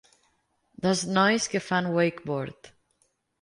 [0.83, 2.59] Dos nois que fan wakeboard.